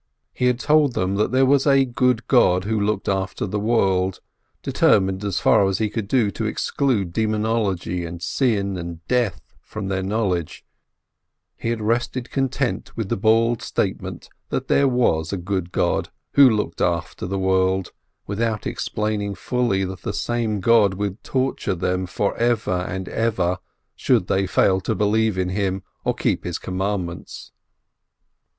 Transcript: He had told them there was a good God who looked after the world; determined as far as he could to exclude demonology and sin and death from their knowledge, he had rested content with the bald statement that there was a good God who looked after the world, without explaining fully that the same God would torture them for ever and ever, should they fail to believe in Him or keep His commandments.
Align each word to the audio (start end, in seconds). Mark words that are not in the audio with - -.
He 0.33 0.47
had 0.47 0.59
told 0.59 0.93
them 0.95 1.13
there 1.29 1.45
was 1.45 1.67
a 1.67 1.85
good 1.85 2.25
God 2.27 2.63
who 2.63 2.79
looked 2.81 3.07
after 3.07 3.45
the 3.45 3.59
world; 3.59 4.19
determined 4.63 5.23
as 5.23 5.39
far 5.39 5.63
as 5.67 5.77
he 5.77 5.91
could 5.91 6.09
to 6.09 6.45
exclude 6.47 7.13
demonology 7.13 8.03
and 8.03 8.19
sin 8.19 8.77
and 8.77 9.05
death 9.07 9.53
from 9.61 9.89
their 9.89 10.01
knowledge, 10.01 10.65
he 11.55 11.69
had 11.69 11.81
rested 11.83 12.31
content 12.31 12.97
with 12.97 13.09
the 13.09 13.15
bald 13.15 13.61
statement 13.61 14.27
that 14.49 14.69
there 14.69 14.87
was 14.87 15.31
a 15.31 15.37
good 15.37 15.71
God 15.71 16.09
who 16.33 16.49
looked 16.49 16.81
after 16.81 17.27
the 17.27 17.37
world, 17.37 17.91
without 18.25 18.65
explaining 18.65 19.35
fully 19.35 19.85
that 19.85 20.01
the 20.01 20.13
same 20.13 20.61
God 20.61 20.95
would 20.95 21.23
torture 21.23 21.75
them 21.75 22.07
for 22.07 22.35
ever 22.37 22.85
and 22.89 23.07
ever, 23.07 23.59
should 23.95 24.25
they 24.25 24.47
fail 24.47 24.81
to 24.81 24.95
believe 24.95 25.37
in 25.37 25.49
Him 25.49 25.83
or 26.03 26.15
keep 26.15 26.43
His 26.43 26.57
commandments. 26.57 27.51